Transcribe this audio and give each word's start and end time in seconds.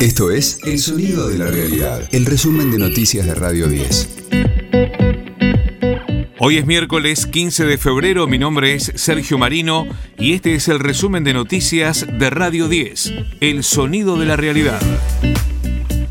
Esto 0.00 0.30
es 0.30 0.60
El 0.64 0.78
Sonido 0.78 1.28
de 1.28 1.36
la 1.36 1.50
Realidad, 1.50 2.08
el 2.12 2.24
resumen 2.24 2.70
de 2.70 2.78
noticias 2.78 3.26
de 3.26 3.34
Radio 3.34 3.68
10. 3.68 4.08
Hoy 6.38 6.56
es 6.56 6.64
miércoles 6.64 7.26
15 7.26 7.66
de 7.66 7.76
febrero, 7.76 8.26
mi 8.26 8.38
nombre 8.38 8.72
es 8.72 8.92
Sergio 8.94 9.36
Marino 9.36 9.86
y 10.16 10.32
este 10.32 10.54
es 10.54 10.68
el 10.68 10.78
resumen 10.78 11.22
de 11.22 11.34
noticias 11.34 12.06
de 12.10 12.30
Radio 12.30 12.68
10, 12.68 13.12
El 13.40 13.62
Sonido 13.62 14.16
de 14.16 14.24
la 14.24 14.36
Realidad. 14.36 14.80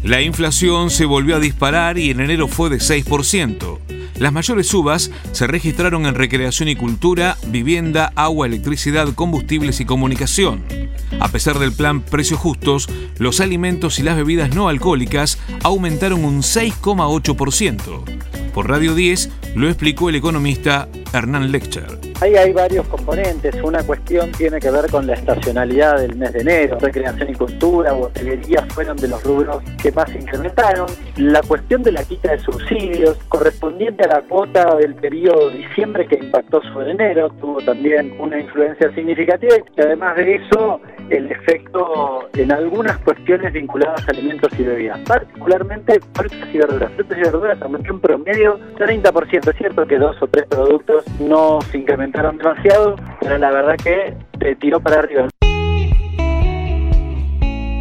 La 0.03 0.21
inflación 0.21 0.91
se 0.91 1.05
volvió 1.05 1.37
a 1.37 1.39
disparar 1.39 1.97
y 1.97 2.11
en 2.11 2.19
enero 2.19 2.47
fue 2.47 2.69
de 2.69 2.77
6%. 2.77 3.79
Las 4.19 4.31
mayores 4.31 4.67
subas 4.67 5.09
se 5.31 5.47
registraron 5.47 6.05
en 6.05 6.13
recreación 6.13 6.69
y 6.69 6.75
cultura, 6.75 7.37
vivienda, 7.47 8.11
agua, 8.15 8.45
electricidad, 8.45 9.11
combustibles 9.15 9.79
y 9.79 9.85
comunicación. 9.85 10.88
A 11.19 11.27
pesar 11.27 11.59
del 11.59 11.73
plan 11.73 12.01
Precios 12.01 12.39
Justos, 12.39 12.89
los 13.17 13.41
alimentos 13.41 13.99
y 13.99 14.03
las 14.03 14.15
bebidas 14.15 14.55
no 14.55 14.69
alcohólicas 14.69 15.37
aumentaron 15.63 16.23
un 16.23 16.41
6,8%. 16.41 18.51
Por 18.53 18.69
Radio 18.69 18.95
10 18.95 19.29
lo 19.55 19.67
explicó 19.67 20.09
el 20.09 20.15
economista 20.15 20.87
Hernán 21.13 21.51
Lechter. 21.51 21.99
Ahí 22.21 22.35
hay 22.35 22.51
varios 22.51 22.85
componentes. 22.87 23.55
Una 23.63 23.81
cuestión 23.83 24.29
tiene 24.33 24.59
que 24.59 24.69
ver 24.69 24.91
con 24.91 25.07
la 25.07 25.13
estacionalidad 25.13 25.99
del 25.99 26.17
mes 26.17 26.33
de 26.33 26.41
enero. 26.41 26.77
Recreación 26.77 27.29
y 27.29 27.33
cultura, 27.33 27.93
botelería 27.93 28.65
fueron 28.73 28.97
de 28.97 29.07
los 29.07 29.23
rubros 29.23 29.63
que 29.81 29.89
más 29.93 30.13
incrementaron. 30.13 30.87
La 31.15 31.41
cuestión 31.41 31.81
de 31.81 31.93
la 31.93 32.03
quita 32.03 32.31
de 32.31 32.39
subsidios 32.39 33.17
correspondiente 33.29 34.03
a 34.03 34.07
la 34.07 34.21
cuota 34.23 34.75
del 34.75 34.95
periodo 34.95 35.49
diciembre 35.49 36.07
que 36.07 36.15
impactó 36.15 36.61
sobre 36.73 36.91
enero 36.91 37.29
tuvo 37.39 37.61
también 37.61 38.13
una 38.19 38.37
influencia 38.37 38.93
significativa 38.93 39.55
y 39.55 39.81
además 39.81 40.17
de 40.17 40.35
eso 40.35 40.81
el 41.09 41.31
efecto 41.31 42.29
en 42.33 42.51
algunas 42.51 42.97
cuestiones 42.99 43.53
vinculadas 43.53 44.07
a 44.07 44.11
alimentos 44.11 44.51
y 44.57 44.63
bebidas, 44.63 44.99
particularmente 45.01 45.99
frutas 46.13 46.49
y 46.53 46.57
verduras. 46.57 46.91
Frutas 46.93 47.17
y 47.17 47.21
verduras 47.21 47.61
aumentó 47.61 47.93
un 47.93 47.99
promedio 47.99 48.59
30%. 48.77 49.49
Es 49.49 49.57
cierto 49.57 49.87
que 49.87 49.97
dos 49.97 50.15
o 50.21 50.27
tres 50.27 50.45
productos 50.47 51.05
no 51.19 51.59
se 51.71 51.79
incrementaron 51.79 52.37
demasiado, 52.37 52.95
pero 53.19 53.37
la 53.37 53.51
verdad 53.51 53.75
que 53.77 54.15
te 54.39 54.55
tiró 54.55 54.79
para 54.79 54.99
arriba. 54.99 55.27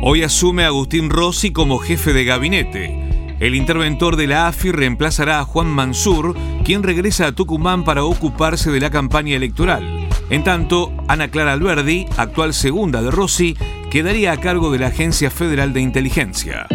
Hoy 0.00 0.22
asume 0.22 0.64
Agustín 0.64 1.10
Rossi 1.10 1.52
como 1.52 1.78
jefe 1.78 2.12
de 2.12 2.24
gabinete. 2.24 3.08
El 3.40 3.54
interventor 3.54 4.16
de 4.16 4.26
la 4.26 4.48
AFI 4.48 4.72
reemplazará 4.72 5.38
a 5.38 5.44
Juan 5.44 5.68
Mansur, 5.68 6.34
quien 6.64 6.82
regresa 6.82 7.26
a 7.26 7.32
Tucumán 7.32 7.84
para 7.84 8.04
ocuparse 8.04 8.70
de 8.70 8.80
la 8.80 8.90
campaña 8.90 9.36
electoral. 9.36 10.07
En 10.30 10.44
tanto, 10.44 10.92
Ana 11.08 11.28
Clara 11.28 11.54
Alberdi, 11.54 12.06
actual 12.18 12.52
segunda 12.52 13.00
de 13.00 13.10
Rossi, 13.10 13.56
quedaría 13.90 14.32
a 14.32 14.40
cargo 14.40 14.70
de 14.70 14.78
la 14.78 14.88
Agencia 14.88 15.30
Federal 15.30 15.72
de 15.72 15.80
Inteligencia. 15.80 16.66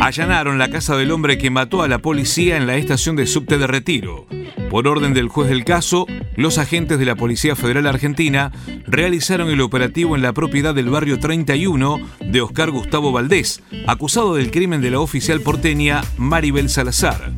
Allanaron 0.00 0.58
la 0.58 0.70
casa 0.70 0.96
del 0.96 1.10
hombre 1.10 1.36
que 1.36 1.50
mató 1.50 1.82
a 1.82 1.88
la 1.88 1.98
policía 1.98 2.56
en 2.56 2.66
la 2.66 2.76
estación 2.76 3.16
de 3.16 3.26
subte 3.26 3.58
de 3.58 3.66
Retiro. 3.66 4.26
Por 4.70 4.88
orden 4.88 5.12
del 5.12 5.28
juez 5.28 5.50
del 5.50 5.64
caso, 5.64 6.06
los 6.36 6.56
agentes 6.56 6.98
de 6.98 7.04
la 7.04 7.16
Policía 7.16 7.54
Federal 7.54 7.86
Argentina 7.86 8.50
realizaron 8.86 9.50
el 9.50 9.60
operativo 9.60 10.16
en 10.16 10.22
la 10.22 10.32
propiedad 10.32 10.74
del 10.74 10.88
barrio 10.88 11.18
31 11.18 12.00
de 12.20 12.40
Oscar 12.40 12.70
Gustavo 12.70 13.12
Valdés, 13.12 13.62
acusado 13.86 14.36
del 14.36 14.50
crimen 14.50 14.80
de 14.80 14.92
la 14.92 15.00
oficial 15.00 15.42
porteña 15.42 16.00
Maribel 16.16 16.70
Salazar. 16.70 17.32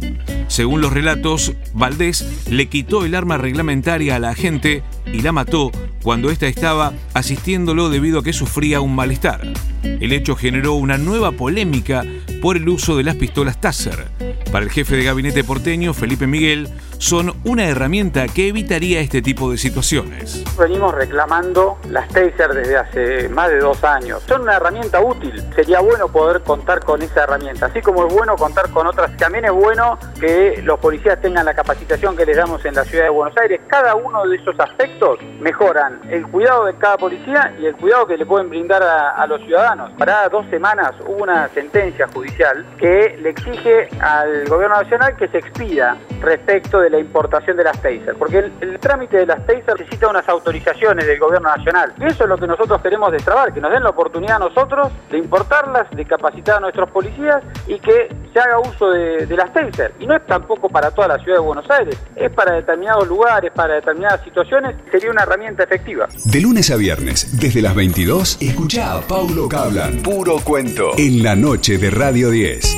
Según 0.52 0.82
los 0.82 0.92
relatos, 0.92 1.54
Valdés 1.72 2.44
le 2.50 2.68
quitó 2.68 3.06
el 3.06 3.14
arma 3.14 3.38
reglamentaria 3.38 4.16
a 4.16 4.18
la 4.18 4.28
agente 4.28 4.82
y 5.06 5.22
la 5.22 5.32
mató 5.32 5.72
cuando 6.02 6.30
ésta 6.30 6.46
estaba 6.46 6.92
asistiéndolo 7.14 7.88
debido 7.88 8.18
a 8.18 8.22
que 8.22 8.34
sufría 8.34 8.82
un 8.82 8.94
malestar. 8.94 9.50
El 9.82 10.12
hecho 10.12 10.36
generó 10.36 10.74
una 10.74 10.98
nueva 10.98 11.32
polémica 11.32 12.04
por 12.42 12.58
el 12.58 12.68
uso 12.68 12.98
de 12.98 13.02
las 13.02 13.16
pistolas 13.16 13.62
Taser. 13.62 14.08
Para 14.52 14.66
el 14.66 14.70
jefe 14.70 14.94
de 14.94 15.04
gabinete 15.04 15.42
porteño, 15.42 15.94
Felipe 15.94 16.26
Miguel, 16.26 16.68
son 17.02 17.32
una 17.44 17.64
herramienta 17.64 18.28
que 18.28 18.46
evitaría 18.46 19.00
este 19.00 19.22
tipo 19.22 19.50
de 19.50 19.58
situaciones. 19.58 20.44
Venimos 20.56 20.94
reclamando 20.94 21.76
las 21.90 22.08
Taser 22.08 22.54
desde 22.54 22.76
hace 22.76 23.28
más 23.28 23.48
de 23.48 23.58
dos 23.58 23.82
años. 23.82 24.22
Son 24.28 24.42
una 24.42 24.54
herramienta 24.54 25.00
útil. 25.00 25.42
Sería 25.56 25.80
bueno 25.80 26.06
poder 26.06 26.42
contar 26.42 26.78
con 26.84 27.02
esa 27.02 27.24
herramienta. 27.24 27.66
Así 27.66 27.80
como 27.80 28.06
es 28.06 28.14
bueno 28.14 28.36
contar 28.36 28.70
con 28.70 28.86
otras, 28.86 29.16
también 29.16 29.46
es 29.46 29.50
bueno 29.50 29.98
que 30.20 30.62
los 30.62 30.78
policías 30.78 31.20
tengan 31.20 31.44
la 31.44 31.54
capacitación 31.54 32.16
que 32.16 32.24
les 32.24 32.36
damos 32.36 32.64
en 32.64 32.74
la 32.74 32.84
ciudad 32.84 33.04
de 33.06 33.10
Buenos 33.10 33.36
Aires. 33.36 33.60
Cada 33.66 33.96
uno 33.96 34.24
de 34.28 34.36
esos 34.36 34.58
aspectos 34.60 35.18
mejoran 35.40 36.00
el 36.08 36.24
cuidado 36.28 36.66
de 36.66 36.76
cada 36.76 36.98
policía 36.98 37.52
y 37.60 37.66
el 37.66 37.74
cuidado 37.74 38.06
que 38.06 38.16
le 38.16 38.26
pueden 38.26 38.48
brindar 38.48 38.80
a, 38.84 39.26
los 39.26 39.40
ciudadanos. 39.42 39.90
Para 39.98 40.28
dos 40.28 40.46
semanas 40.50 40.92
hubo 41.04 41.24
una 41.24 41.48
sentencia 41.48 42.06
judicial 42.14 42.64
que 42.78 43.18
le 43.20 43.30
exige 43.30 43.88
al 44.00 44.44
gobierno 44.44 44.76
nacional 44.76 45.16
que 45.16 45.26
se 45.28 45.38
expida 45.38 45.96
respecto 46.20 46.80
de 46.80 46.91
la 46.92 46.98
importación 46.98 47.56
de 47.56 47.64
las 47.64 47.80
Taser, 47.80 48.14
porque 48.18 48.38
el, 48.38 48.52
el, 48.60 48.78
trámite 48.78 49.16
de 49.16 49.26
las 49.26 49.44
Taser 49.46 49.78
necesita 49.78 50.08
unas 50.08 50.28
autorizaciones 50.28 51.06
del 51.06 51.18
gobierno 51.18 51.48
nacional. 51.48 51.92
Y 51.98 52.04
eso 52.04 52.24
es 52.24 52.28
lo 52.28 52.36
que 52.36 52.46
nosotros 52.46 52.80
queremos 52.82 53.10
destrabar, 53.10 53.52
que 53.52 53.60
nos 53.60 53.72
den 53.72 53.82
la 53.82 53.90
oportunidad 53.90 54.36
a 54.36 54.40
nosotros 54.40 54.92
de 55.10 55.18
importarlas, 55.18 55.90
de 55.90 56.04
capacitar 56.04 56.58
a 56.58 56.60
nuestros 56.60 56.90
policías 56.90 57.42
y 57.66 57.78
que 57.78 58.14
se 58.32 58.38
haga 58.38 58.60
uso 58.60 58.90
de, 58.90 59.26
de 59.26 59.36
las 59.36 59.52
Taser. 59.52 59.94
Y 59.98 60.06
no 60.06 60.14
es 60.14 60.24
tampoco 60.26 60.68
para 60.68 60.90
toda 60.90 61.08
la 61.08 61.18
ciudad 61.18 61.38
de 61.38 61.42
Buenos 61.42 61.68
Aires, 61.70 61.98
es 62.14 62.30
para 62.30 62.54
determinados 62.54 63.08
lugares, 63.08 63.50
para 63.52 63.74
determinadas 63.74 64.22
situaciones, 64.22 64.76
sería 64.90 65.10
una 65.10 65.22
herramienta 65.22 65.64
efectiva. 65.64 66.08
De 66.26 66.40
lunes 66.40 66.70
a 66.70 66.76
viernes, 66.76 67.40
desde 67.40 67.62
las 67.62 67.74
22, 67.74 68.38
escucha 68.40 68.94
a 68.94 69.00
Paulo 69.00 69.48
Cablan, 69.48 70.02
puro 70.02 70.36
cuento, 70.44 70.92
en 70.98 71.22
la 71.22 71.34
noche 71.34 71.78
de 71.78 71.90
Radio 71.90 72.30
10. 72.30 72.71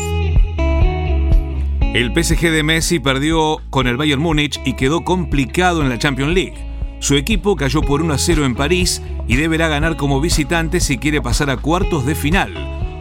El 1.94 2.10
PSG 2.10 2.50
de 2.50 2.64
Messi 2.64 2.98
perdió 2.98 3.60
con 3.70 3.86
el 3.86 3.96
Bayern 3.96 4.20
Múnich 4.20 4.60
y 4.64 4.72
quedó 4.72 5.04
complicado 5.04 5.80
en 5.80 5.88
la 5.88 5.96
Champions 5.96 6.34
League. 6.34 6.54
Su 6.98 7.14
equipo 7.14 7.54
cayó 7.54 7.82
por 7.82 8.02
1 8.02 8.14
a 8.14 8.18
0 8.18 8.44
en 8.44 8.56
París 8.56 9.00
y 9.28 9.36
deberá 9.36 9.68
ganar 9.68 9.96
como 9.96 10.20
visitante 10.20 10.80
si 10.80 10.98
quiere 10.98 11.22
pasar 11.22 11.50
a 11.50 11.56
cuartos 11.56 12.04
de 12.04 12.16
final. 12.16 12.52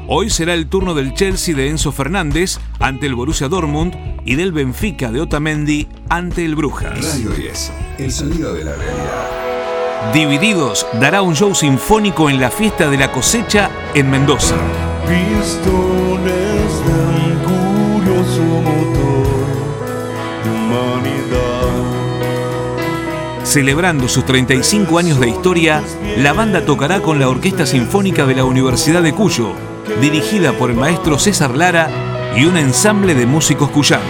Hoy 0.07 0.29
será 0.29 0.53
el 0.53 0.67
turno 0.67 0.93
del 0.93 1.15
Chelsea 1.15 1.55
de 1.55 1.69
Enzo 1.69 1.91
Fernández 1.91 2.59
ante 2.79 3.07
el 3.07 3.15
Borussia 3.15 3.47
Dortmund 3.47 3.95
y 4.25 4.35
del 4.35 4.51
Benfica 4.51 5.11
de 5.11 5.21
Otamendi 5.21 5.87
ante 6.09 6.45
el 6.45 6.55
Brujas. 6.55 7.15
Radio 7.15 7.31
10, 7.31 7.71
el 7.97 8.11
sonido 8.11 8.53
de 8.53 8.63
la 8.63 8.75
realidad. 8.75 10.13
Divididos 10.13 10.85
dará 11.01 11.23
un 11.23 11.35
show 11.35 11.55
sinfónico 11.55 12.29
en 12.29 12.39
la 12.39 12.51
fiesta 12.51 12.91
de 12.91 12.97
la 12.97 13.11
cosecha 13.11 13.71
en 13.95 14.11
Mendoza. 14.11 14.55
Pistones 15.07 16.85
de 16.85 17.03
un 18.37 18.49
curioso 18.49 18.61
motor 18.61 19.27
de 20.43 20.49
humanidad. 20.49 21.69
Celebrando 23.43 24.07
sus 24.07 24.25
35 24.25 24.97
años 24.97 25.19
de 25.19 25.29
historia, 25.29 25.83
la 26.17 26.33
banda 26.33 26.65
tocará 26.65 27.01
con 27.01 27.19
la 27.19 27.29
Orquesta 27.29 27.65
Sinfónica 27.65 28.25
de 28.25 28.35
la 28.35 28.45
Universidad 28.45 29.03
de 29.03 29.13
Cuyo, 29.13 29.53
dirigida 30.01 30.53
por 30.53 30.69
el 30.71 30.77
maestro 30.77 31.19
César 31.19 31.55
Lara 31.55 31.89
y 32.35 32.45
un 32.45 32.57
ensamble 32.57 33.13
de 33.15 33.25
músicos 33.25 33.69
cuyanos. 33.69 34.07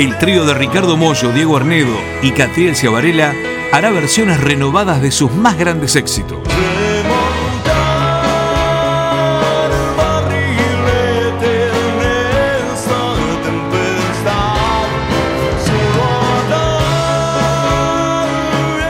El 0.00 0.16
trío 0.16 0.46
de 0.46 0.54
Ricardo 0.54 0.96
Mollo, 0.96 1.30
Diego 1.30 1.58
Arnedo 1.58 1.94
y 2.22 2.30
Catriel 2.30 2.74
Ciavarela 2.74 3.34
hará 3.70 3.90
versiones 3.90 4.40
renovadas 4.40 5.02
de 5.02 5.10
sus 5.10 5.30
más 5.30 5.58
grandes 5.58 5.94
éxitos. 5.94 6.38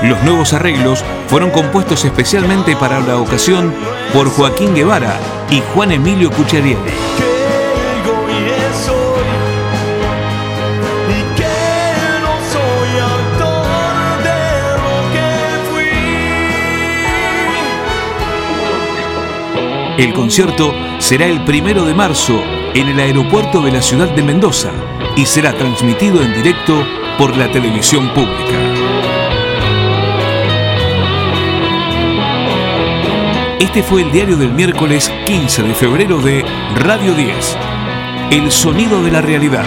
Los 0.05 0.23
nuevos 0.23 0.53
arreglos 0.53 1.05
fueron 1.27 1.51
compuestos 1.51 2.05
especialmente 2.05 2.77
para 2.77 3.01
la 3.01 3.17
ocasión 3.17 3.75
por 4.13 4.31
Joaquín 4.31 4.77
Guevara 4.77 5.19
y 5.51 5.61
Juan 5.75 5.91
Emilio 5.91 6.31
Cucharielli. 6.31 7.30
El 20.01 20.15
concierto 20.15 20.73
será 20.99 21.27
el 21.27 21.45
primero 21.45 21.85
de 21.85 21.93
marzo 21.93 22.43
en 22.73 22.89
el 22.89 22.99
aeropuerto 22.99 23.61
de 23.61 23.71
la 23.71 23.83
ciudad 23.83 24.09
de 24.09 24.23
Mendoza 24.23 24.71
y 25.15 25.27
será 25.27 25.53
transmitido 25.53 26.23
en 26.23 26.33
directo 26.33 26.83
por 27.19 27.37
la 27.37 27.53
televisión 27.53 28.09
pública. 28.15 28.59
Este 33.59 33.83
fue 33.83 34.01
el 34.01 34.11
diario 34.11 34.39
del 34.39 34.53
miércoles 34.53 35.13
15 35.27 35.65
de 35.65 35.75
febrero 35.75 36.19
de 36.23 36.47
Radio 36.77 37.13
10. 37.13 37.59
El 38.31 38.51
sonido 38.51 39.03
de 39.03 39.11
la 39.11 39.21
realidad. 39.21 39.67